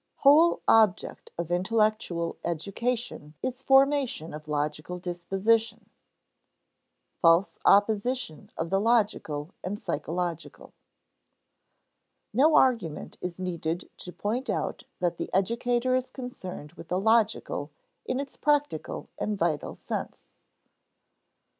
[0.15, 8.71] [Sidenote: Whole object of intellectual education is formation of logical disposition] [Sidenote: False opposition of
[8.71, 10.73] the logical and psychological]
[12.33, 17.69] No argument is needed to point out that the educator is concerned with the logical
[18.03, 20.23] in its practical and vital sense.